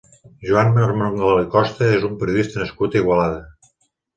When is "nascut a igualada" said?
2.65-3.69